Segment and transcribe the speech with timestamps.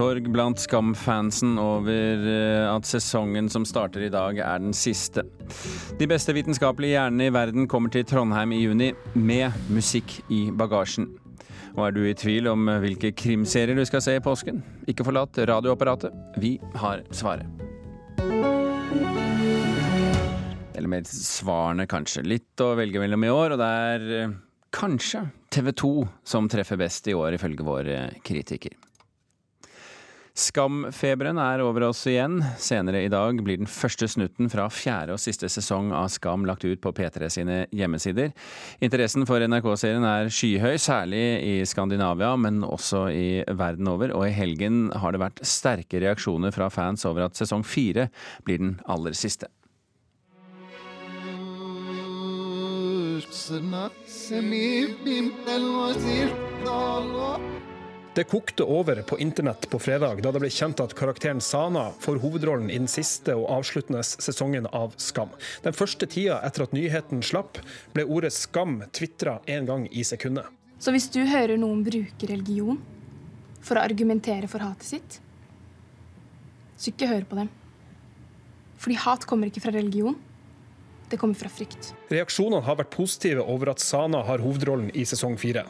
[0.00, 5.26] sorg blant Skam-fansen over eh, at sesongen som starter i dag, er den siste.
[6.00, 11.10] De beste vitenskapelige hjernene i verden kommer til Trondheim i juni, med musikk i bagasjen.
[11.74, 14.62] Og er du i tvil om hvilke krimserier du skal se i påsken?
[14.88, 16.16] Ikke forlat radioapparatet.
[16.40, 17.44] Vi har svaret.
[20.72, 22.24] Eller mer svarene, kanskje.
[22.24, 24.38] Litt å velge mellom i år, og det er eh,
[24.72, 28.80] kanskje TV 2 som treffer best i år, ifølge vår kritiker.
[30.40, 32.38] Skamfeberen er over oss igjen.
[32.60, 36.64] Senere i dag blir den første snutten fra fjerde og siste sesong av Skam lagt
[36.64, 38.32] ut på P3 sine hjemmesider.
[38.80, 44.14] Interessen for NRK-serien er skyhøy, særlig i Skandinavia, men også i verden over.
[44.16, 48.08] Og i helgen har det vært sterke reaksjoner fra fans over at sesong fire
[48.46, 49.50] blir den aller siste.
[58.14, 62.18] Det kokte over på internett på fredag da det ble kjent at karakteren Sana får
[62.18, 65.30] hovedrollen i den siste og avsluttende sesongen av Skam.
[65.62, 67.60] Den første tida etter at nyheten slapp,
[67.94, 70.50] ble ordet skam tvitra én gang i sekundet.
[70.82, 72.80] Så hvis du hører noen bruke religion
[73.62, 75.20] for å argumentere for hatet sitt,
[76.74, 77.54] så ikke hør på dem.
[78.80, 80.18] Fordi hat kommer ikke fra religion.
[81.10, 81.90] Det kommer fra frykt.
[82.12, 85.64] Reaksjonene har vært positive over at Sana har hovedrollen i sesong fire.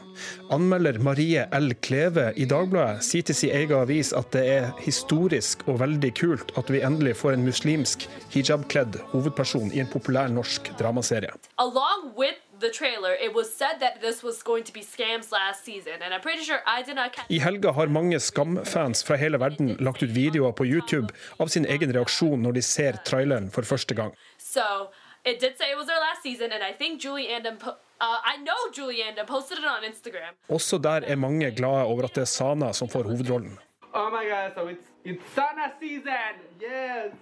[0.53, 1.73] Anmelder Marie L.
[1.81, 6.53] Kleve i Dagbladet sier til sin egen avis at det er historisk og veldig kult
[6.61, 11.33] at vi endelig får en muslimsk hijabkledd hovedperson i en populær norsk dramaserie.
[11.57, 15.65] Along with the trailer, it was said that this was going to be Scam's last
[15.65, 19.41] season, and I'm pretty sure I did not I helga har mange Skam-fans fra hele
[19.41, 23.65] verden lagt ut videoer på YouTube av sin egen reaksjon når de ser traileren for
[23.65, 24.13] første gang.
[24.37, 24.91] So
[25.25, 27.57] it did say it was their last season, and I think Julie Andam.
[27.63, 30.33] Uh, I know Julie Andem posted it on Instagram.
[30.49, 33.59] Også der er mange glade over at det er Sana som får hovedrollen.
[33.93, 36.33] Oh my god, so it's it's Sana season!
[36.61, 37.13] Yes!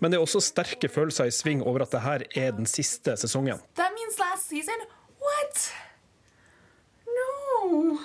[0.00, 3.60] Men det er også sterke følelser i sving over at dette er den siste sesongen.
[3.74, 4.74] That means last season?
[5.20, 5.72] What?
[7.06, 7.98] No.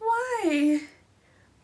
[0.00, 0.80] Why?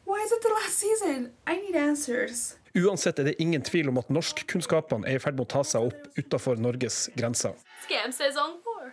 [0.07, 1.33] Why is it the last season?
[1.47, 2.59] I need answers.
[2.75, 5.93] Uansett er det ingen tvil om at norskkunnskapene er i ferd med å ta seg
[5.93, 7.55] opp utafor Norges grenser.
[7.87, 8.91] Scam says on four.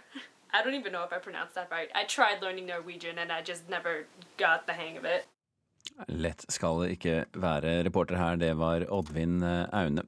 [0.53, 1.89] I don't even know if I pronounced that right.
[1.95, 4.05] I tried learning Norwegian, and I just never
[4.37, 5.25] got the hang of it.
[6.07, 7.79] Lett skal det ikke være.
[7.87, 10.03] Reporter her, det var Oddvin eh, Aune.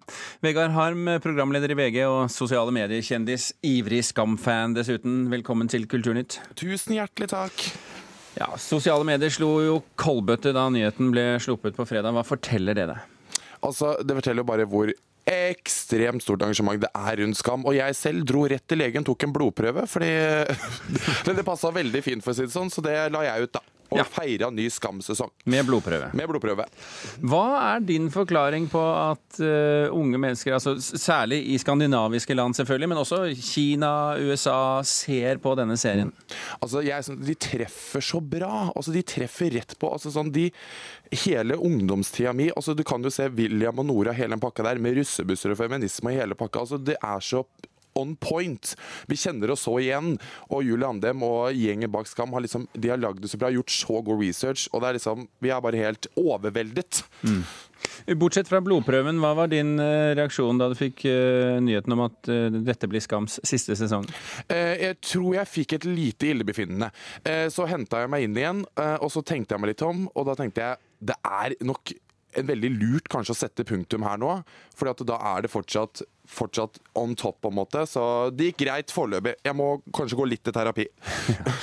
[0.45, 3.55] Vegard Harm, programleder i VG og sosiale medier-kjendis.
[3.65, 5.31] Ivrig Skam-fan dessuten.
[5.33, 6.37] Velkommen til Kulturnytt.
[6.59, 7.65] Tusen hjertelig takk.
[8.37, 12.13] Ja, Sosiale medier slo jo koldbøtte da nyheten ble sluppet på fredag.
[12.13, 13.12] Hva forteller det deg?
[13.63, 14.91] Altså, Det forteller jo bare hvor
[15.23, 17.63] ekstremt stort engasjement det er rundt Skam.
[17.69, 20.09] Og jeg selv dro rett til legen, tok en blodprøve, fordi
[21.25, 23.53] Men det passa veldig fint, for å si det sånn, så det la jeg ut,
[23.55, 23.63] da.
[23.93, 24.03] Og Ja.
[24.09, 26.09] feira ny Skam-sesong Med blodprøve.
[26.17, 26.65] med blodprøve.
[27.21, 27.43] Hva
[27.75, 32.97] er din forklaring på at uh, unge mennesker, altså særlig i skandinaviske land selvfølgelig, men
[32.97, 36.11] også Kina, USA, ser på denne serien?
[36.61, 38.71] Altså, jeg De treffer så bra.
[38.75, 39.91] Altså, De treffer rett på.
[39.93, 40.49] altså sånn, de,
[41.13, 44.79] Hele ungdomstida mi altså Du kan jo se William og Nora, hele den pakka der,
[44.81, 46.59] med russebusser og feminisme og hele pakka.
[46.65, 47.43] altså Det er så
[47.99, 48.75] on point.
[49.07, 50.15] Vi kjenner oss så igjen.
[50.49, 53.51] Og Julie Andem og gjengen bak Skam har liksom, de har lagd det så bra,
[53.53, 54.67] gjort så god research.
[54.71, 57.03] og det er liksom, Vi er bare helt overveldet.
[58.19, 62.31] Bortsett fra blodprøven, hva var din eh, reaksjon da du fikk eh, nyheten om at
[62.31, 64.07] eh, dette blir Skams siste sesong?
[64.49, 66.89] Jeg tror jeg fikk et lite illebefinnende.
[67.53, 70.35] Så henta jeg meg inn igjen, og så tenkte jeg meg litt om, og da
[70.39, 71.91] tenkte jeg det er nok
[72.39, 74.35] en veldig lurt kanskje å sette punktum her nå,
[74.75, 77.83] for da er det fortsatt, fortsatt on top, på en måte.
[77.89, 79.35] Så det gikk greit foreløpig.
[79.43, 80.85] Jeg må kanskje gå litt til terapi.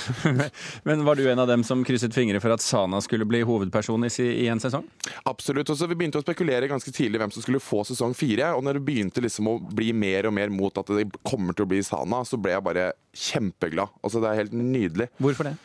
[0.87, 4.07] Men var du en av dem som krysset fingre for at Sana skulle bli hovedperson
[4.07, 4.11] i,
[4.43, 4.85] i en sesong?
[5.29, 5.71] Absolutt.
[5.73, 8.53] Og så Vi begynte å spekulere ganske tidlig hvem som skulle få sesong fire.
[8.57, 11.67] Og når det begynte liksom å bli mer og mer mot at det kommer til
[11.67, 13.99] å bli Sana, så ble jeg bare kjempeglad.
[14.05, 15.11] Altså Det er helt nydelig.
[15.19, 15.57] Hvorfor det?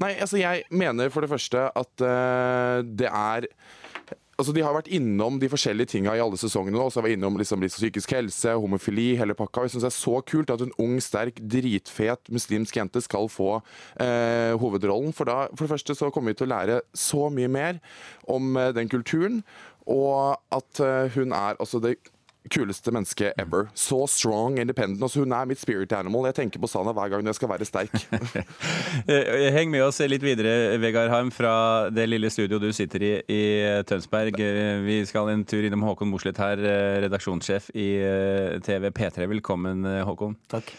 [0.00, 3.48] Nei, altså jeg mener for det første at uh, det er
[4.42, 6.80] Altså De har vært innom de forskjellige tinga i alle sesongene.
[6.82, 9.68] Også har vært innom liksom psykisk helse, homofili, hele pakka.
[9.68, 13.52] Jeg synes det er så kult at en ung, sterk, dritfet muslimsk jente skal få
[14.02, 15.14] eh, hovedrollen.
[15.14, 17.78] For, da, for det første så kommer vi til å lære så mye mer
[18.26, 19.44] om eh, den kulturen.
[19.86, 22.00] Og at eh, hun er altså det
[22.50, 23.68] kuleste menneske ever.
[23.78, 25.02] Så strong, independent.
[25.02, 26.26] Altså, hun er mitt spirit animal.
[26.30, 27.94] Jeg tenker på Sana hver gang jeg skal være sterk.
[29.08, 33.12] Eh, Heng med oss litt videre, Vegard Harm, fra det lille studioet du sitter i
[33.32, 33.40] i
[33.88, 34.36] Tønsberg.
[34.40, 39.26] Eh, Vi skal en tur innom Håkon Mosleth her, eh, redaksjonssjef i eh, TV P3.
[39.32, 40.36] Velkommen, eh, Håkon.
[40.52, 40.70] Takk.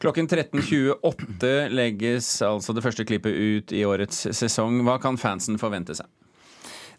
[0.00, 4.80] Klokken 13.28 legges altså det første klippet ut i årets sesong.
[4.86, 6.08] Hva kan fansen forvente seg?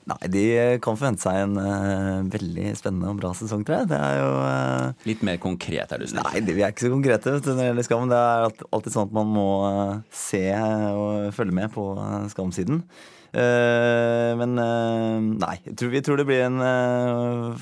[0.09, 0.43] Nei, de
[0.81, 3.91] kan forvente seg en uh, veldig spennende og bra sesong, tror jeg.
[3.91, 6.25] Det er jo uh, Litt mer konkret, er du snill.
[6.25, 8.11] Nei, det, vi er ikke så konkrete vet når det gjelder Skam.
[8.11, 11.85] Det er alltid sånn at man må uh, se og følge med på
[12.33, 12.81] Skam-siden.
[13.31, 16.57] Men nei, jeg tror, vi tror det blir en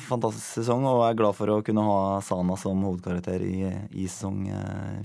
[0.01, 4.47] fantastisk sesong, og er glad for å kunne ha Sana som hovedkarakter i, i sesong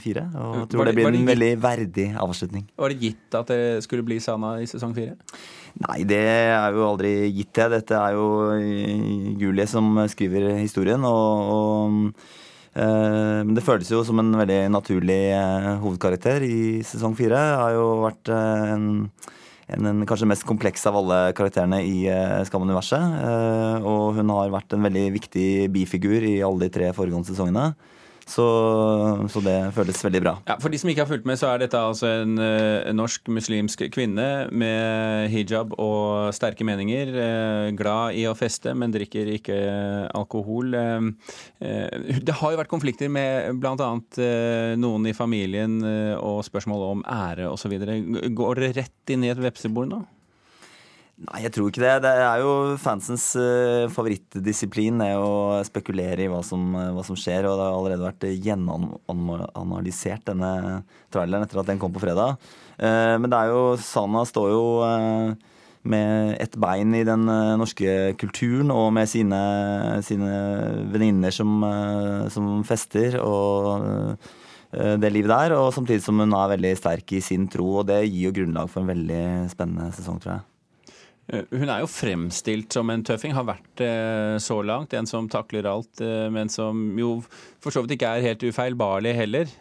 [0.01, 0.25] fire.
[0.33, 2.65] Og jeg tror det, det blir en veldig verdig avslutning.
[2.81, 5.19] Var det gitt at det skulle bli Sana i sesong fire?
[5.83, 7.67] Nei, det er jo aldri gitt, det.
[7.81, 8.55] Dette er jo
[9.41, 11.03] Julie som skriver historien.
[11.03, 17.19] og, og eh, men det føles jo som en veldig naturlig eh, hovedkarakter i sesong
[17.19, 17.41] fire.
[17.59, 18.87] Har jo vært eh, en,
[19.73, 22.05] en, en, kanskje mest kompleks av alle karakterene i
[22.49, 23.19] Skam-universet.
[23.81, 27.73] og hun har vært en veldig viktig bifigur i alle de tre foregående sesongene.
[28.25, 28.45] Så,
[29.29, 30.35] så, det føles veldig bra.
[30.49, 33.29] Ja, For de som ikke har fulgt med, så er dette altså en, uh, norsk
[33.33, 37.13] muslimsk kvinne med hijab og sterke meninger.
[37.13, 39.59] Uh, glad i å feste, men drikker ikke
[40.17, 40.75] alkohol.
[40.75, 41.11] Uh,
[42.25, 43.93] det har jo vært konflikter med bl.a.
[44.81, 45.79] noen i familien
[46.17, 47.77] og spørsmål om ære osv.
[48.37, 50.05] Går det rett inn i et vepsebord nå?
[51.15, 51.93] Nei, jeg tror ikke det.
[52.03, 52.53] Det er jo
[52.83, 57.47] fansens uh, favorittdisiplin er å spekulere i hva som, uh, hva som, skjer.
[57.47, 60.83] Og det har allerede vært gjenanalysert, denne
[61.15, 62.35] traileren, etter at den kom på fredag.
[62.81, 64.65] Uh, men det er jo Sana står jo
[65.85, 67.29] med ett bein i den
[67.61, 69.41] norske kulturen og med sine,
[70.07, 70.31] sine
[70.89, 71.61] venninner som,
[72.33, 73.19] som, fester.
[73.21, 74.17] og
[74.73, 77.69] det livet der, og samtidig som hun er veldig sterk i sin tro.
[77.83, 79.23] og Det gir jo grunnlag for en veldig
[79.53, 80.47] spennende sesong, tror jeg.
[81.33, 84.95] Eh, hun er jo fremstilt som en tøffing, har vært eh, så langt.
[84.97, 87.17] En som takler alt, eh, men som jo
[87.65, 89.53] for så vidt ikke er helt ufeilbarlig heller.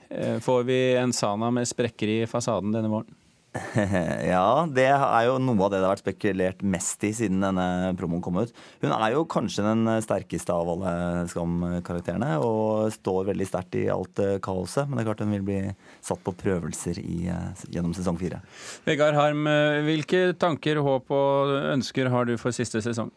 [0.44, 3.23] Får vi en Sana med sprekker i fasaden denne våren?
[4.34, 7.92] ja, det er jo noe av det det har vært spekulert mest i siden denne
[8.00, 8.54] promoen kom ut.
[8.82, 10.94] Hun er jo kanskje den sterkeste av alle
[11.30, 14.90] Skam-karakterene og står veldig sterkt i alt kaoset.
[14.90, 15.60] Men det er klart hun vil bli
[16.02, 17.28] satt på prøvelser i,
[17.70, 18.42] gjennom sesong fire.
[18.88, 19.46] Vegard Harm,
[19.86, 23.14] hvilke tanker, håp og ønsker har du for siste sesong?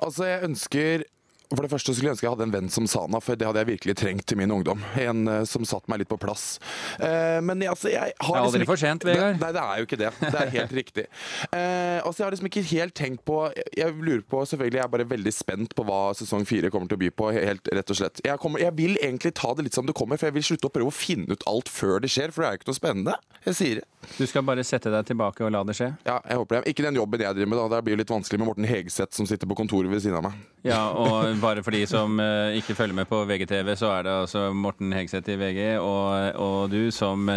[0.00, 1.04] Altså, jeg ønsker
[1.50, 3.62] for det første skulle jeg ønske jeg hadde en venn som Sana, for det hadde
[3.64, 4.82] jeg virkelig trengt i min ungdom.
[5.02, 6.60] En uh, som satte meg litt på plass.
[7.00, 9.40] Uh, men altså, jeg har Det er aldri liksom, for sent, Vegard.
[9.42, 10.12] Nei, det er jo ikke det.
[10.22, 11.06] Det er helt riktig.
[11.50, 13.40] Uh, altså, jeg har liksom ikke helt tenkt på
[13.76, 17.00] Jeg lurer på, selvfølgelig, jeg er bare veldig spent på hva sesong fire kommer til
[17.00, 18.22] å by på, helt rett og slett.
[18.24, 20.70] Jeg, kommer, jeg, vil egentlig ta det litt som det kommer, for jeg vil slutte
[20.70, 22.78] å prøve å finne ut alt før det skjer, for det er jo ikke noe
[22.78, 23.18] spennende.
[23.48, 23.86] Jeg sier det.
[24.16, 25.90] Du skal bare sette deg tilbake og la det skje?
[26.06, 26.72] Ja, jeg håper det.
[26.72, 27.66] Ikke den jobben jeg driver med, da.
[27.74, 30.40] Det blir litt vanskelig med Morten Hegseth som sitter på kontoret ved siden av meg.
[30.64, 34.14] Ja, og bare for de som uh, ikke følger med på VGTV, så er det
[34.26, 37.30] altså Morten Hegseth i VG og, og du som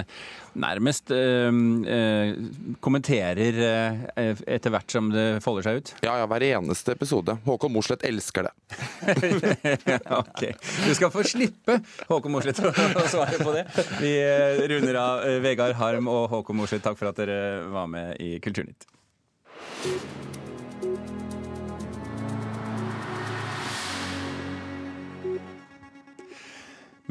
[0.54, 3.60] nærmest uh, uh, kommenterer
[4.14, 5.94] etter hvert som det folder seg ut?
[6.06, 7.38] Ja, ja, hver eneste episode.
[7.48, 8.54] Håkon Mosleth elsker det.
[10.22, 10.46] ok.
[10.86, 11.80] Du skal få slippe
[12.12, 13.66] Håkon Mosleth å svare på det.
[14.04, 14.14] Vi
[14.74, 16.86] runder av Vegard Harm og Håkon Mosleth.
[16.86, 18.88] Takk for at dere var med i Kulturnytt.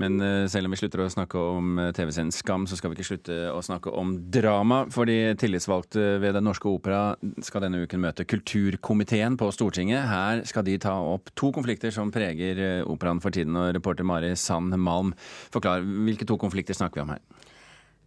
[0.03, 2.99] Men eh, selv om vi slutter å snakke om eh, TV-serien Skam, så skal vi
[2.99, 4.81] ikke slutte å snakke om drama.
[4.91, 7.13] For de tillitsvalgte ved Den Norske Opera
[7.47, 10.09] skal denne uken møte kulturkomiteen på Stortinget.
[10.11, 13.55] Her skal de ta opp to konflikter som preger eh, operaen for tiden.
[13.59, 15.13] Og reporter Mari Sand Malm,
[15.55, 17.23] forklar, hvilke to konflikter snakker vi om her?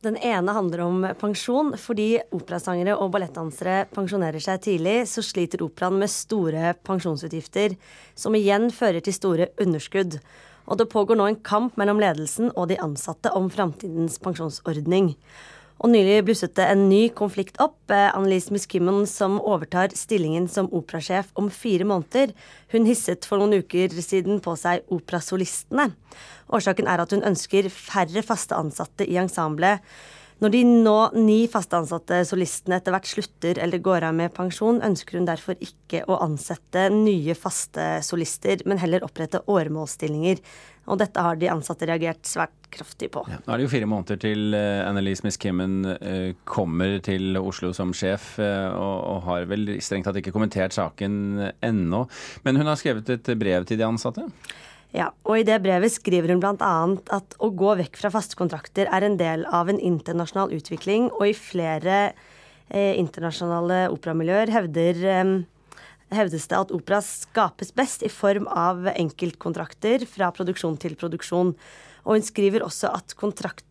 [0.03, 1.77] Den ene handler om pensjon.
[1.79, 7.77] Fordi operasangere og ballettdansere pensjonerer seg tidlig, så sliter operaen med store pensjonsutgifter,
[8.19, 10.19] som igjen fører til store underskudd
[10.65, 15.13] og det pågår nå en kamp mellom ledelsen og de ansatte om framtidens pensjonsordning.
[15.83, 17.91] Og nylig blusset det en ny konflikt opp.
[17.91, 22.31] Annelise Miskimmon som overtar stillingen som operasjef om fire måneder.
[22.71, 25.89] Hun hisset for noen uker siden på seg operasolistene.
[26.55, 29.83] Årsaken er at hun ønsker færre faste ansatte i ensemblet.
[30.43, 34.81] Når de nå ni faste ansatte solistene etter hvert slutter eller går av med pensjon,
[34.83, 40.41] ønsker hun derfor ikke å ansette nye faste solister, men heller opprette åremålsstillinger.
[40.91, 43.23] Og dette har de ansatte reagert svært kraftig på.
[43.31, 47.39] Ja, nå er det jo fire måneder til uh, Annelise Miss Kimmen uh, kommer til
[47.39, 52.05] Oslo som sjef, og, og, har vel strengt tatt ikke kommentert saken ennå.
[52.45, 54.27] Men hun har skrevet et brev til de ansatte?
[54.95, 56.75] Ja, og I det brevet skriver hun bl.a.
[57.17, 61.25] at å gå vekk fra faste kontrakter er en del av en internasjonal utvikling, og
[61.27, 61.97] i flere
[62.69, 65.33] eh, internasjonale operamiljøer hevder, eh,
[66.15, 71.51] hevdes det at opera skapes best i form av enkeltkontrakter fra produksjon til produksjon.
[72.05, 73.17] Og hun skriver også at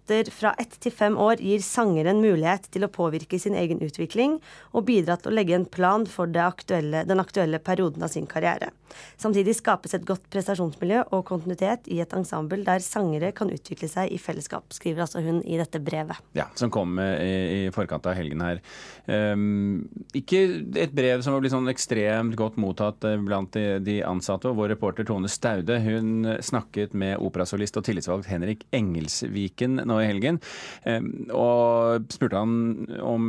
[0.04, 4.40] kontrakter fra ett til fem år gir sangeren mulighet til å påvirke sin egen utvikling
[4.73, 8.70] og bidra til å legge en plan for aktuelle, den aktuelle perioden av sin karriere.
[9.16, 14.12] Samtidig skapes et godt prestasjonsmiljø og kontinuitet i et ensemble der sangere kan utvikle seg
[14.12, 16.20] i fellesskap, skriver altså hun i dette brevet.
[16.37, 18.61] Ja, Som kom i, i forkant av helgen her.
[19.06, 20.44] Um, ikke
[20.80, 24.50] et brev som har blitt sånn ekstremt godt mottatt eh, blant de, de ansatte.
[24.50, 30.10] og Vår reporter Tone Staude hun snakket med operasolist og tillitsvalgt Henrik Engelsviken nå i
[30.10, 30.42] helgen.
[30.84, 33.28] Um, og spurte han om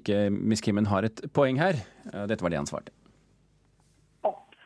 [0.00, 1.84] ikke Miss Kimmen har et poeng her.
[2.26, 2.96] Dette var det han svarte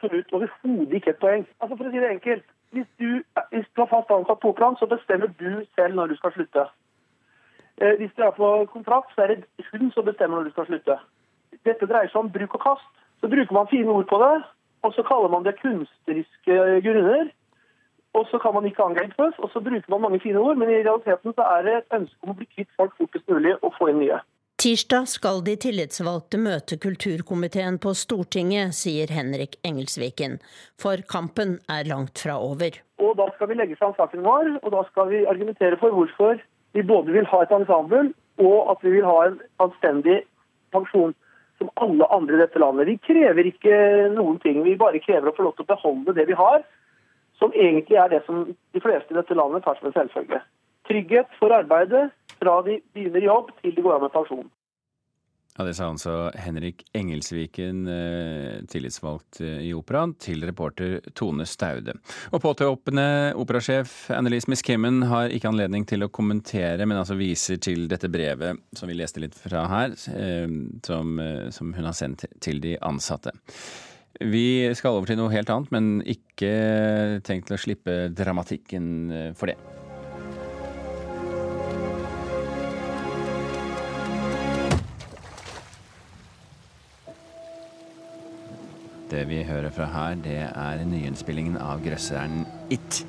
[0.03, 1.47] absolutt overhodet ikke et poeng.
[1.61, 3.23] Altså For å si det enkelt, hvis du,
[3.53, 6.65] hvis du har fast ansatt på operaen, så bestemmer du selv når du skal slutte.
[7.79, 10.67] Eh, hvis du er på kontrakt, så er det hun som bestemmer når du skal
[10.67, 10.99] slutte.
[11.69, 12.91] Dette dreier seg om bruk og kast.
[13.21, 14.35] Så bruker man fine ord på det,
[14.83, 16.57] og så kaller man det kunstneriske
[16.87, 17.31] grunner.
[18.19, 20.83] Og så kan man ikke angripes, og så bruker man mange fine ord, men i
[20.83, 23.89] realiteten så er det et ønske om å bli kvitt folk fortest mulig og få
[23.93, 24.21] inn nye.
[24.63, 30.37] Tirsdag skal de tillitsvalgte møte kulturkomiteen på Stortinget, sier Henrik Engelsviken.
[30.79, 32.77] For kampen er langt fra over.
[33.03, 36.39] Og Da skal vi legge fram saken vår, og da skal vi argumentere for hvorfor
[36.77, 40.21] vi både vil ha et ensemble, og at vi vil ha en anstendig
[40.73, 41.17] pensjon
[41.59, 42.87] som alle andre i dette landet.
[42.87, 43.75] Vi krever ikke
[44.15, 46.63] noen ting, vi bare krever å få lov til å beholde det vi har,
[47.43, 50.41] som egentlig er det som de fleste i dette landet tar som en selvfølge.
[50.89, 54.51] Trygghet for arbeidet, fra de begynner jobb til de går av med pensjon.
[55.59, 61.93] Ja, Det sa altså Henrik Engelsviken, eh, tillitsvalgt eh, i Operaen, til reporter Tone Staude.
[62.33, 67.85] Og påtroppende operasjef Annelise Miskimmen har ikke anledning til å kommentere, men altså viser til
[67.91, 70.49] dette brevet som vi leste litt fra her, eh,
[70.89, 71.21] som,
[71.53, 73.37] som hun har sendt til de ansatte.
[74.21, 76.53] Vi skal over til noe helt annet, men ikke
[77.25, 79.57] tenkt til å slippe dramatikken for det.
[89.13, 93.03] Det vi hører fra her, det er nyinnspillingen av grøsseren It.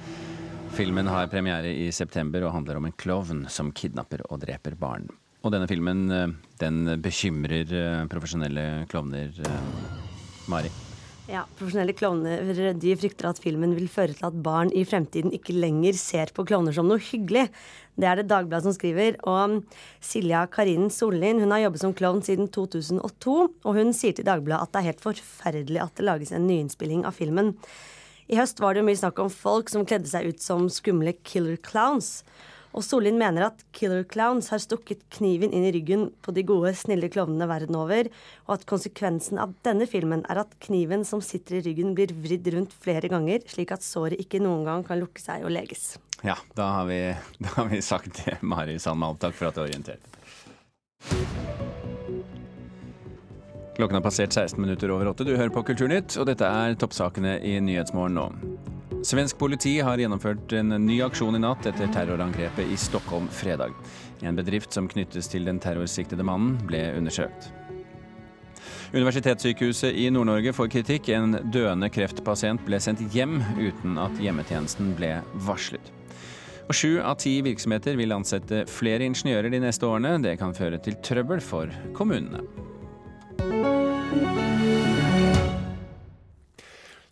[0.75, 5.07] Filmen har premiere i september og handler om en klovn som kidnapper og dreper barn.
[5.43, 9.31] Og denne filmen eh, den bekymrer eh, profesjonelle klovner.
[9.31, 10.71] Eh, Mari?
[11.31, 15.55] Ja, Profesjonelle klovner de frykter at filmen vil føre til at barn i fremtiden ikke
[15.55, 17.45] lenger ser på klovner som noe hyggelig.
[17.95, 19.15] Det er det Dagbladet som skriver.
[19.23, 19.61] Og
[20.03, 23.37] Silja Karinen Sollien hun har jobbet som klovn siden 2002.
[23.63, 27.07] Og hun sier til Dagbladet at det er helt forferdelig at det lages en nyinnspilling
[27.07, 27.53] av filmen.
[28.27, 31.55] I høst var det mye snakk om folk som kledde seg ut som skumle killer
[31.63, 32.17] clowns.
[32.73, 36.73] Og Sollien mener at killer clowns har stukket kniven inn i ryggen på de gode,
[36.77, 38.09] snille klovnene verden over,
[38.47, 42.49] og at konsekvensen av denne filmen er at kniven som sitter i ryggen, blir vridd
[42.55, 45.93] rundt flere ganger, slik at såret ikke noen gang kan lukke seg og leges.
[46.25, 46.99] Ja, da har vi,
[47.45, 49.21] da har vi sagt det, Mari Sandmalm.
[49.21, 50.09] Takk for at du orienterte.
[53.73, 55.25] Klokken har passert 16 minutter over åtte.
[55.25, 58.72] Du hører på Kulturnytt, og dette er toppsakene i Nyhetsmorgen nå.
[59.03, 63.73] Svensk politi har gjennomført en ny aksjon i natt etter terrorangrepet i Stockholm fredag.
[64.23, 67.49] En bedrift som knyttes til den terrorsiktede mannen, ble undersøkt.
[68.93, 71.09] Universitetssykehuset i Nord-Norge får kritikk.
[71.11, 75.17] En døende kreftpasient ble sendt hjem uten at hjemmetjenesten ble
[75.49, 75.91] varslet.
[76.69, 80.15] Og Sju av ti virksomheter vil ansette flere ingeniører de neste årene.
[80.23, 82.45] Det kan føre til trøbbel for kommunene.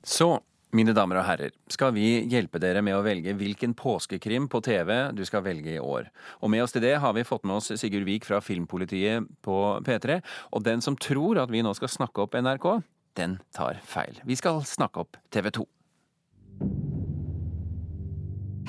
[0.07, 0.37] Så
[0.75, 5.11] mine damer og herrer, skal vi hjelpe dere med å velge hvilken påskekrim på TV
[5.15, 6.07] du skal velge i år.
[6.39, 9.57] Og med oss til det har vi fått med oss Sigurd Vik fra Filmpolitiet på
[9.83, 10.21] P3.
[10.55, 12.69] Og den som tror at vi nå skal snakke opp NRK,
[13.19, 14.21] den tar feil.
[14.23, 15.67] Vi skal snakke opp TV 2.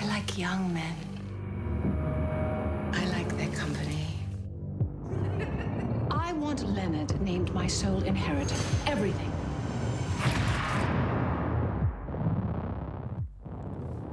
[0.02, 0.96] I like young men.
[2.92, 4.08] I like their company.
[6.10, 8.56] I want Leonard named my sole inheritor.
[8.86, 9.30] Everything.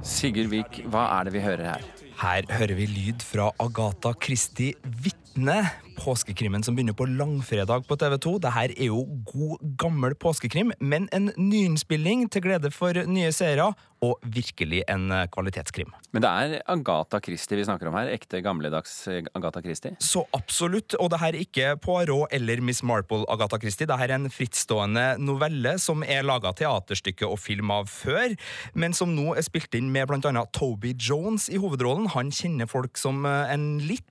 [0.06, 1.84] Sigurd Vik, hva er det vi hører her?
[2.20, 5.60] Her hører vi lyd fra Agatha Christie Vitne,
[5.96, 8.34] påskekrimmen som begynner på langfredag på TV 2.
[8.46, 14.20] Dette er jo god, gammel påskekrim, men en nyinnspilling til glede for nye seere, og
[14.24, 15.90] virkelig en eh, kvalitetskrim.
[16.14, 18.08] Men det er Agatha Christie vi snakker om her?
[18.14, 19.92] Ekte, gamledags eh, Agatha Christie?
[20.00, 20.96] Så absolutt.
[20.96, 23.88] Og det her er ikke Poirot eller Miss Marple Agatha Christie.
[23.88, 28.34] Det her er en frittstående novelle som er laga teaterstykke og film av før,
[28.72, 32.08] men som nå er spilt inn med annet Toby Jones i hovedrollen.
[32.16, 34.06] Han kjenner folk som eh, en litt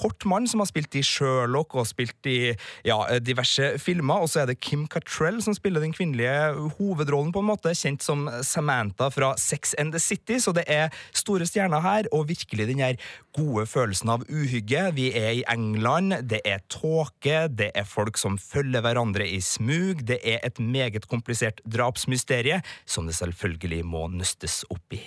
[0.00, 2.54] kort mann som har spilt i Sherlock og spilt i
[2.86, 4.24] ja, diverse filmer.
[4.24, 8.04] Og så er det Kim Cattrell som spiller den kvinnelige hovedrollen, på en måte, kjent
[8.04, 10.40] som Samantha fra Sex and the City.
[10.42, 12.98] Så det er store stjerner her, og virkelig den her
[13.34, 14.84] gode følelsen av uhygge.
[14.96, 20.04] Vi er i England, det er tåke, det er folk som følger hverandre i smug,
[20.06, 25.00] det er et meget komplisert drapsmysterie som det selvfølgelig må nøstes opp i.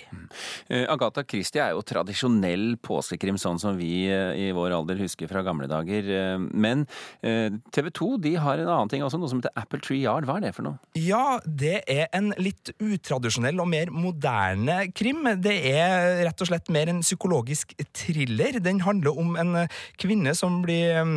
[0.68, 5.30] Eh, Agatha Christie er jo tradisjonell påskekrim, sånn som vi eh, i vår alder husker
[5.30, 5.87] fra gamle dager.
[5.88, 6.86] Eh, Men
[7.72, 10.26] TV 2 de har en annen ting også, noe som heter Apple Tree Yard.
[10.28, 10.78] Hva er det for noe?
[10.98, 15.26] Ja, det er en litt utradisjonell og mer moderne krim.
[15.42, 18.60] Det er rett og slett mer en psykologisk thriller.
[18.64, 19.54] Den handler om en
[20.00, 21.16] kvinne som blir mm,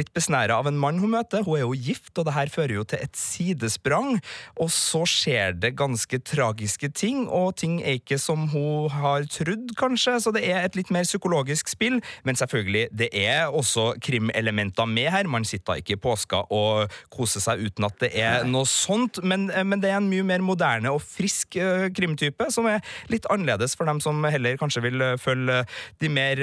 [0.00, 1.44] litt besnæra av en mann hun møter.
[1.46, 4.18] Hun er jo gift, og det her fører jo til et sidesprang.
[4.60, 9.74] Og så skjer det ganske tragiske ting, og ting er ikke som hun har trodd,
[9.80, 10.18] kanskje.
[10.22, 12.00] Så det er et litt mer psykologisk spill.
[12.26, 15.30] Men selvfølgelig, det er også krimelementer med her.
[15.30, 19.22] Man sitter ikke i påska og koser seg uten at det er noe sånt.
[19.22, 23.28] Men, men det er en mye mer moderne og frisk uh, krimtype, som er litt
[23.32, 25.62] annerledes for dem som heller kanskje vil uh, følge
[26.02, 26.40] de mer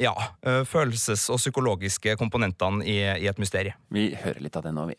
[0.00, 0.12] ja,
[0.68, 3.76] følelses- og psykologiske komponentene i, i et mysterium.
[3.92, 4.96] Vi hører litt av det nå, vi.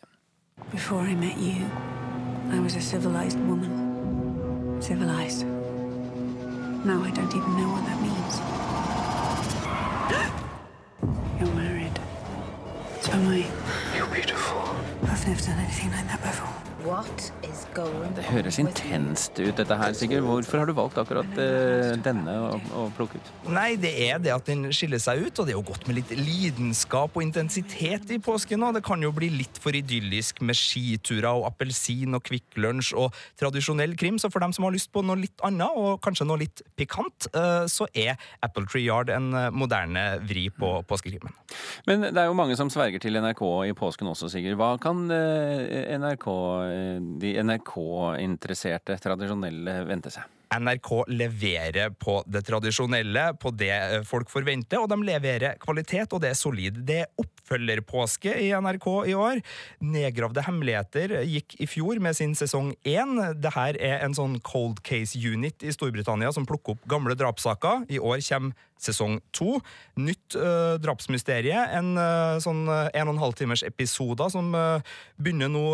[0.72, 1.66] Before I met you,
[2.52, 4.80] I was a civilized woman.
[4.80, 5.46] Civilized.
[6.84, 8.55] Now I don't even know what that means.
[13.16, 13.96] Am I.
[13.96, 14.76] You're beautiful.
[15.04, 16.65] I've never done anything like that before.
[18.16, 20.22] Det høres intenst ut, dette her, Sigurd.
[20.26, 23.30] Hvorfor har du valgt akkurat uh, denne å, å, plukke ut?
[23.50, 25.98] Nei, det er det at den skiller seg ut, og det er jo godt med
[25.98, 28.76] litt lidenskap og intensitet i påsken òg.
[28.78, 33.16] Det kan jo bli litt for idyllisk med skiturer og appelsin og Kvikk Lunsj og
[33.40, 36.44] tradisjonell krim, så for dem som har lyst på noe litt annet, og kanskje noe
[36.44, 38.14] litt pikant, uh, så er
[38.46, 41.34] Apple Tree Yard en eh, moderne vri på påskekrimmen.
[41.88, 44.58] Men det er jo mange som sverger til NRK i påsken også, Sigurd.
[44.60, 46.26] Hva kan uh, NRK
[47.20, 50.32] de NRK-interesserte tradisjonelle vente seg?
[50.54, 56.22] NRK leverer på det tradisjonelle, på det eh, folk forventer, og de leverer kvalitet, og
[56.22, 56.78] det er solid.
[56.86, 59.42] Det er oppfølgerpåske i NRK i år.
[59.82, 63.18] Nedgravde hemmeligheter gikk i fjor med sin sesong én.
[63.34, 67.86] Dette er en sånn cold case unit i Storbritannia som plukker opp gamle drapssaker.
[67.90, 69.54] I år kommer sesong to.
[69.96, 71.62] Nytt uh, drapsmysterie.
[71.78, 74.50] En uh, sånn en og en halv timers episoder som
[75.16, 75.64] begynner nå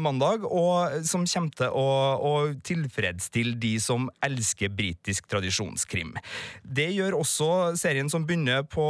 [0.00, 2.32] mandag, og som kommer til å, å
[2.64, 6.14] tilfredsstille de som elsker britisk tradisjonskrim.
[6.62, 8.86] Det gjør også serien som begynner på,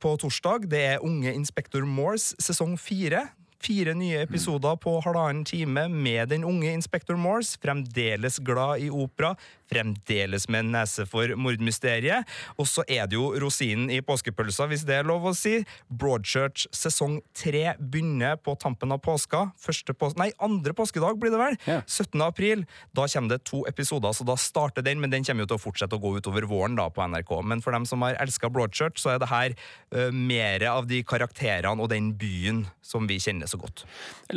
[0.00, 0.68] på torsdag.
[0.70, 3.26] Det er Unge inspektor Moores sesong fire.
[3.58, 9.32] Fire nye episoder på halvannen time med den unge inspektor Morse, fremdeles glad i opera,
[9.68, 12.28] fremdeles med en nese for mordmysteriet.
[12.56, 15.58] Og så er det jo rosinen i påskepølsa, hvis det er lov å si.
[15.90, 19.48] Broadchurch sesong tre begynner på tampen av påska.
[19.58, 21.58] Første pås nei, andre påskedag blir det vel.
[21.66, 21.80] Ja.
[21.82, 22.14] 17.
[22.24, 22.64] april.
[22.96, 25.64] Da kommer det to episoder, så da starter den, men den kommer jo til å
[25.66, 27.34] fortsette å gå utover våren da på NRK.
[27.42, 31.02] Men for dem som har elska Broadchurch, så er det her uh, mer av de
[31.02, 33.84] karakterene og den byen som vi kjenner så godt.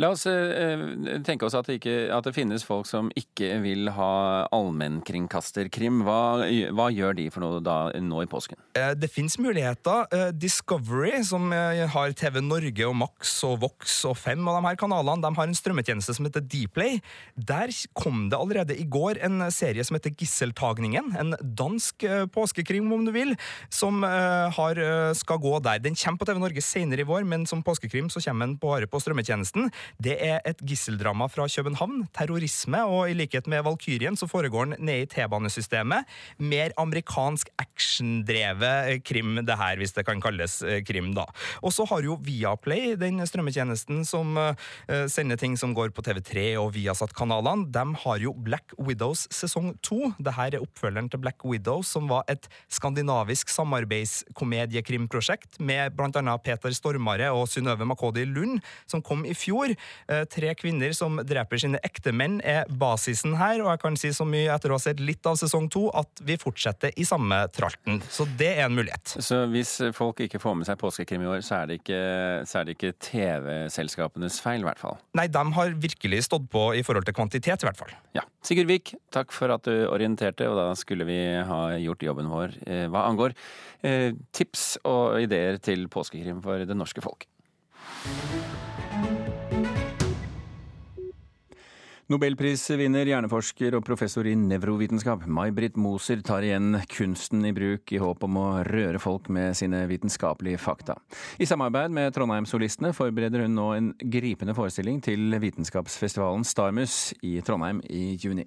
[0.00, 0.86] La oss uh,
[1.26, 4.12] tenke oss at det, ikke, at det finnes folk som ikke vil ha
[4.52, 6.02] allmennkring allmennkringkasterkrim.
[6.06, 8.58] Hva, hva, gjør de for noe da, nå i påsken?
[8.78, 10.06] Eh, det fins muligheter.
[10.12, 14.64] Eh, Discovery, som eh, har TV Norge og Max og Vox og Fem og de
[14.68, 17.00] her kanalene, de har en strømmetjeneste som heter Dplay.
[17.36, 21.12] Der kom det allerede i går en serie som heter Gisseltagningen.
[21.18, 23.34] En dansk påskekrim, om du vil,
[23.72, 24.78] som har,
[25.18, 25.80] skal gå der.
[25.82, 28.88] Den kommer på TV Norge senere i vår, men som påskekrim så kommer den bare
[28.90, 29.70] på strømmetjenesten.
[30.02, 32.06] Det er et gisseldrama fra København.
[32.16, 36.08] Terrorisme, og i likhet med Valkyrien så foregår den nede i T-banesystemet.
[36.38, 41.26] Mer amerikansk actiondrevet krim, det her, hvis det kan kalles eh, krim, da.
[41.62, 44.54] Og så har jo Viaplay, den strømmetjenesten som uh,
[45.10, 50.12] sender ting som går på TV3 og Viasat-kanalene, de har jo Black Widows sesong to.
[50.22, 56.70] Det her er oppfølgeren til Black Widows, som var et skandinavisk samarbeidskomediekrimprosjekt med annet Peter
[56.74, 58.60] Stormare og Synnøve Makodi Lund,
[58.92, 59.74] som kom i fjor.
[60.10, 64.26] Uh, tre kvinner som dreper sine ektemenn, er basisen her, og jeg kan si så
[64.28, 68.02] mye etter å ha sett litt av sesong to, at vi fortsetter i samme tralten.
[68.12, 69.16] Så det er en mulighet.
[69.24, 72.02] Så hvis folk ikke får med seg påskekrim i år, så er det ikke,
[72.74, 74.98] ikke TV-selskapenes feil, i hvert fall?
[75.18, 77.92] Nei, de har virkelig stått på i forhold til kvantitet, i hvert fall.
[78.16, 78.24] Ja.
[78.42, 82.56] Sigurd Vik, takk for at du orienterte, og da skulle vi ha gjort jobben vår
[82.66, 83.36] eh, hva angår
[83.86, 87.28] eh, tips og ideer til påskekrim for det norske folk.
[92.12, 98.26] Nobelprisvinner, hjerneforsker og professor i nevrovitenskap May-Britt Moser tar igjen kunsten i bruk i håp
[98.26, 100.98] om å røre folk med sine vitenskapelige fakta.
[101.40, 107.80] I samarbeid med Trondheim-solistene forbereder hun nå en gripende forestilling til vitenskapsfestivalen Starmus i Trondheim
[107.88, 108.44] i juni.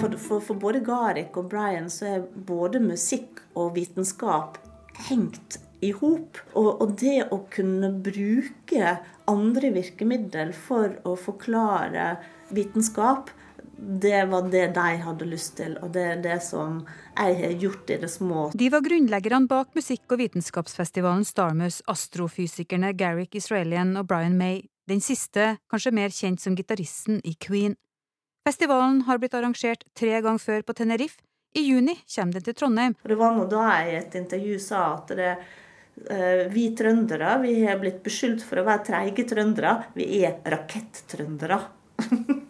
[0.00, 4.58] For, for, for både Garik og Brian så er både musikk og vitenskap
[5.06, 6.38] hengt i hop.
[6.54, 8.96] Og, og, det å kunne bruke
[9.28, 12.14] andre virkemiddel for å forklare
[12.54, 13.32] vitenskap,
[13.76, 16.78] det var det de hadde lyst til, og det er det som
[17.12, 18.46] jeg har gjort i det små.
[18.56, 25.02] De var grunnleggerne bak musikk- og vitenskapsfestivalen Starmus, astrofysikerne Garrick Israelian og Brian May, den
[25.04, 27.76] siste kanskje mer kjent som gitaristen i Queen.
[28.46, 31.20] Festivalen har blitt arrangert tre ganger før på Tenerife.
[31.56, 32.94] I juni kommer den til Trondheim.
[33.02, 35.30] Det var nå da jeg i et intervju sa at det,
[36.52, 39.72] vi trøndere vi har blitt beskyldt for å være treige trøndere.
[39.96, 41.60] Vi er rakettrøndere.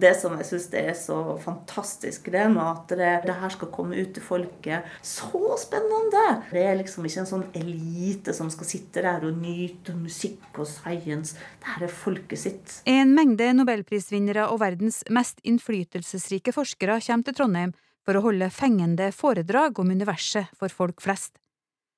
[0.00, 3.96] det som jeg syns er så fantastisk, det med at det, det, her skal komme
[3.96, 4.90] ut til folket.
[5.04, 6.24] Så spennende!
[6.50, 10.68] Det er liksom ikke en sånn elite som skal sitte der og nyte musikk og
[10.70, 11.36] science.
[11.62, 12.76] Det her er folket sitt.
[12.88, 17.74] En mengde nobelprisvinnere og verdens mest innflytelsesrike forskere kommer til Trondheim
[18.06, 21.34] for å holde fengende foredrag om universet for folk flest.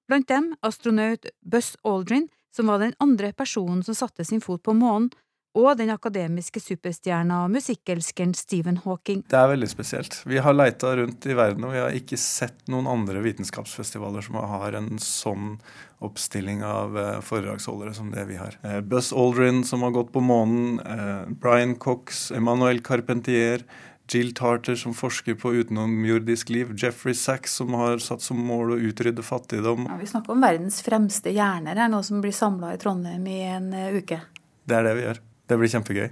[0.09, 4.73] Blant dem astronaut Buzz Aldrin, som var den andre personen som satte sin fot på
[4.73, 5.11] månen,
[5.59, 9.25] og den akademiske superstjerna og musikkelskeren Stephen Hawking.
[9.29, 10.19] Det er veldig spesielt.
[10.29, 14.39] Vi har leita rundt i verden, og vi har ikke sett noen andre vitenskapsfestivaler som
[14.39, 15.57] har en sånn
[16.05, 18.57] oppstilling av eh, foredragsholdere som det vi har.
[18.63, 23.65] Buss Buzz Aldrin, som har gått på månen, eh, Brian Cox, Emmanuel Carpentier,
[24.09, 26.73] Jill Tarter, som forsker på utenomjordisk liv.
[26.79, 29.87] Jeffrey Sachs, som har satt som mål å utrydde fattigdom.
[29.91, 33.41] Ja, vi snakker om verdens fremste hjerner her, nå som blir samla i Trondheim i
[33.49, 34.23] en uke.
[34.69, 35.21] Det er det vi gjør.
[35.49, 36.09] Det blir kjempegøy.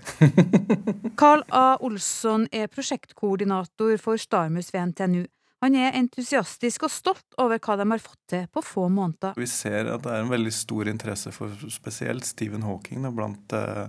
[1.21, 1.77] Carl A.
[1.85, 5.25] Olsson er prosjektkoordinator for Starmus ved NTNU.
[5.65, 9.37] Han er entusiastisk og stolt over hva de har fått til på få måneder.
[9.41, 13.57] Vi ser at det er en veldig stor interesse for spesielt Stephen Hawking da, blant
[13.57, 13.87] eh,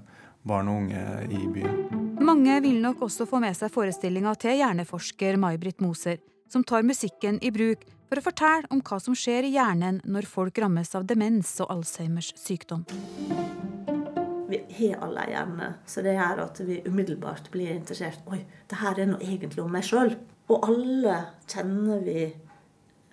[0.48, 1.97] barn og unge i byen.
[2.20, 6.18] Mange vil nok også få med seg forestillinga til hjerneforsker May-Britt Moser,
[6.50, 10.30] som tar musikken i bruk for å fortelle om hva som skjer i hjernen når
[10.30, 12.88] folk rammes av demens og Alzheimers sykdom
[14.48, 15.74] vi har alle hjerne.
[15.86, 18.24] Så det gjør at vi umiddelbart blir interessert.
[18.32, 20.16] Oi, det her er nå egentlig om meg sjøl.
[20.48, 21.18] Og alle
[21.52, 22.28] kjenner vi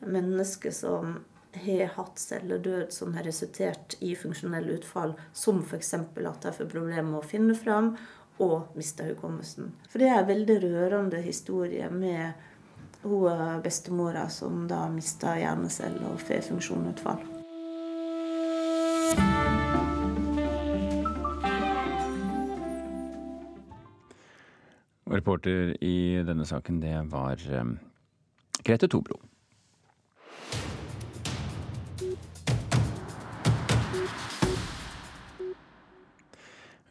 [0.05, 1.17] mennesker som
[1.65, 5.95] har hatt celledød som har resultert i funksjonelle utfall, som f.eks.
[5.95, 7.95] at de får problemer med å finne fram
[8.43, 9.73] og mista hukommelsen.
[9.91, 12.33] For det er en veldig rørende historie med
[13.05, 17.21] hun bestemora som da mista hjerneceller og får funksjonsutfall.
[25.15, 27.77] Reporter i denne saken, det var um,
[28.65, 29.21] Grete Tobro.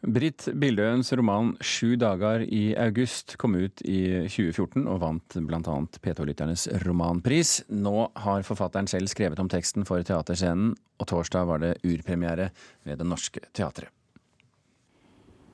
[0.04, 5.76] Britt Bildøens roman 'Sju dager i august' kom ut i 2014 og vant bl.a.
[6.04, 7.62] P2-lytternes romanpris.
[7.72, 12.50] Nå har forfatteren selv skrevet om teksten for teaterscenen, og torsdag var det urpremiere
[12.84, 13.88] ved Det Norske Teatret.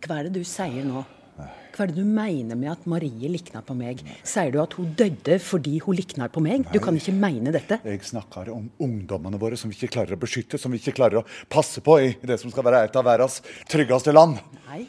[0.01, 1.05] Hva er det du sier nå?
[1.37, 4.03] Hva er det du mener med at Marie likna på meg?
[4.27, 6.67] Sier du at hun døde fordi hun likner på meg?
[6.75, 7.79] Du kan ikke mene dette.
[7.87, 11.23] Jeg snakker om ungdommene våre som vi ikke klarer å beskytte, som vi ikke klarer
[11.23, 13.41] å passe på i det som skal være et av verdens
[13.71, 14.43] tryggeste land.
[14.69, 14.83] Nei.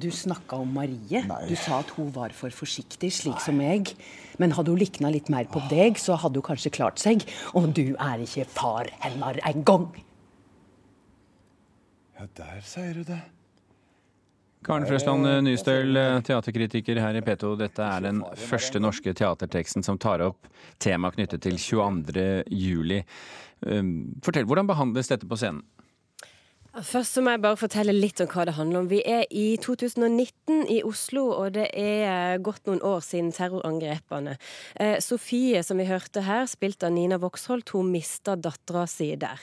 [0.00, 1.20] Du snakka om Marie.
[1.28, 1.40] Nei.
[1.50, 3.44] Du sa at hun var for forsiktig, slik Nei.
[3.44, 3.92] som meg.
[4.40, 7.26] Men hadde hun likna litt mer på deg, så hadde hun kanskje klart seg.
[7.52, 9.90] Og du er ikke far hennes engang.
[12.16, 13.20] Ja, der sier du det.
[14.60, 15.96] Karen Frøsland Nystøl,
[16.26, 17.54] teaterkritiker her i P2.
[17.62, 20.50] Dette er den første norske teaterteksten som tar opp
[20.82, 22.26] tema knyttet til 22.
[22.52, 23.00] juli.
[23.60, 25.64] Fortell, hvordan behandles dette på scenen?
[26.70, 28.88] Først må jeg bare fortelle litt om hva det handler om.
[28.92, 34.36] Vi er i 2019 i Oslo, og det er gått noen år siden terrorangrepene.
[34.78, 39.42] Eh, Sofie, som vi hørte her, spilt av Nina Voksholt, hun mista dattera si der.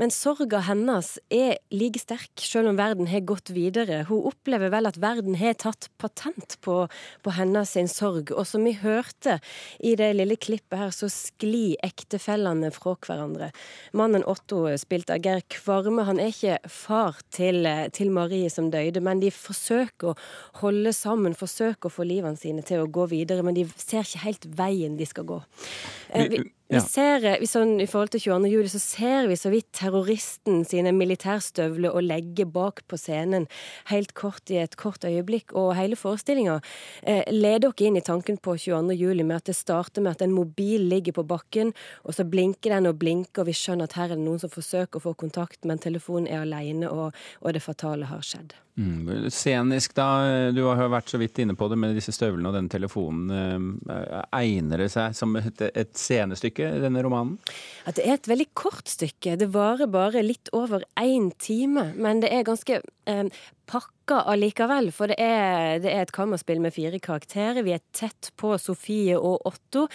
[0.00, 4.06] Men sorga hennes er like sterk, selv om verden har gått videre.
[4.08, 6.78] Hun opplever vel at verden har tatt patent på,
[7.20, 8.32] på hennes sorg.
[8.32, 9.42] Og som vi hørte
[9.76, 13.52] i det lille klippet her, så sklir ektefellene fra hverandre.
[13.92, 19.02] Mannen Otto, spilt av Geir Kvarme, han er ikke far til, til, Marie som døde,
[19.04, 20.16] men de forsøker å
[20.62, 24.26] holde sammen, forsøker å få livene sine til å gå videre, men de ser ikke
[24.26, 25.40] helt veien de skal gå.
[26.14, 26.38] Eh,
[26.72, 28.50] vi, ser, vi sånn, I forhold til 22.
[28.52, 33.46] juli så ser vi så vidt terroristen sine militærstøvler og legge bak på scenen
[33.90, 35.52] helt kort i et kort øyeblikk.
[35.58, 36.58] Og hele forestillinga
[37.02, 38.96] eh, leder dere inn i tanken på 22.
[38.96, 42.74] juli med at det starter med at en mobil ligger på bakken, og så blinker
[42.74, 45.16] den og blinker, og vi skjønner at her er det noen som forsøker å få
[45.18, 48.56] kontakt, men telefonen er alene, og, og det fatale har skjedd.
[48.78, 49.28] Mm.
[49.28, 50.50] Scenisk, da.
[50.56, 53.28] Du har vært så vidt inne på det med disse støvlene og den telefonen.
[53.84, 57.36] Eh, egner det seg som et, et scenestykke, denne romanen?
[57.84, 59.36] At det er et veldig kort stykke.
[59.40, 61.90] Det varer bare litt over én time.
[62.00, 63.24] Men det er ganske eh,
[63.66, 67.62] pakka allikevel, for det er, det er, et kammerspill med fire karakterer.
[67.64, 69.86] Vi er tett på Sofie og Otto.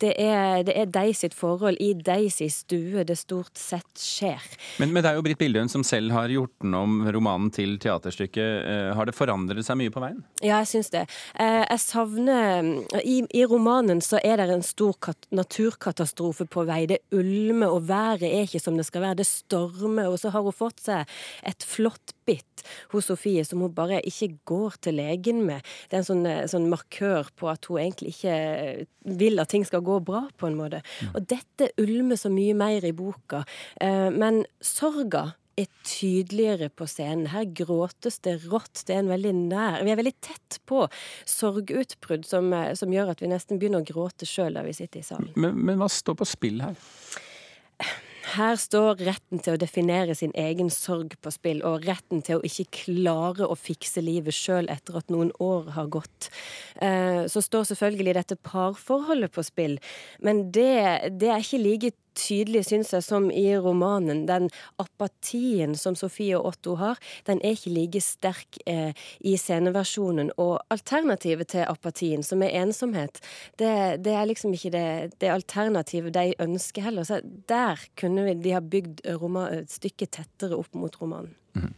[0.00, 4.42] Det er, det er de sitt forhold i de sin stue det stort sett skjer.
[4.80, 7.76] Men, men, det er jo Britt Bildøen som selv har gjort den om romanen til
[7.82, 8.52] teaterstykket.
[8.62, 10.22] Eh, har det forandret seg mye på veien?
[10.40, 11.06] Ja, jeg syns det.
[11.34, 14.96] Eh, jeg savner I, i romanen så er det en stor
[15.34, 16.84] naturkatastrofe på vei.
[16.90, 19.20] Det ulmer, og været er ikke som det skal være.
[19.20, 23.74] Det stormer, og så har hun fått seg et flott bitt hos Sofie som hun
[23.76, 25.64] bare ikke går til legen med.
[25.88, 28.86] Det er en sånn, eh, sånn markør på at hun egentlig ikke
[29.18, 30.82] vil at ting skal gå bra, på en måte.
[31.00, 31.14] Mm.
[31.14, 33.44] Og dette ulmer så mye mer i boka.
[33.80, 37.30] Eh, men sorga er tydeligere på scenen.
[37.32, 38.84] Her gråtes det rått.
[38.86, 40.82] Det er en veldig nær Vi er veldig tett på
[41.24, 45.00] sorgutbrudd som, eh, som gjør at vi nesten begynner å gråte sjøl der vi sitter
[45.00, 45.32] i salen.
[45.36, 46.76] Men, men hva står på spill her?
[48.34, 52.46] Her står retten til å definere sin egen sorg på spill, og retten til å
[52.46, 56.30] ikke klare å fikse livet sjøl etter at noen år har gått.
[56.82, 59.78] Eh, så står selvfølgelig dette parforholdet på spill,
[60.18, 64.24] men det, det er ikke like tydelig, syns jeg, som i romanen.
[64.28, 64.48] Den
[64.82, 70.32] apatien som Sofie og Otto har, den er ikke like sterk eh, i sceneversjonen.
[70.42, 73.20] Og alternativet til apatien, som er ensomhet,
[73.60, 73.72] det,
[74.04, 74.86] det er liksom ikke det,
[75.20, 77.06] det, alternativet de ønsker heller.
[77.08, 79.04] Så der kunne de ha bygd
[79.70, 81.34] stykket tettere opp mot romanen.
[81.56, 81.72] Mm.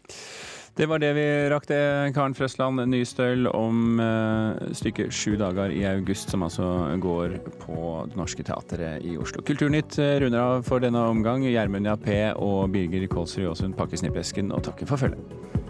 [0.77, 1.81] Det var det vi rakk det,
[2.17, 6.67] Karen Frøsland Nystøl, om uh, stykket 'Sju dager i august', som altså
[7.03, 7.79] går på
[8.11, 9.43] Det Norske Teatret i Oslo.
[9.43, 11.47] Kulturnytt uh, runder av for denne omgang.
[11.49, 15.68] Gjermund Jappé og Birger Kolsrud Aasund pakker snippesken og takker for følget.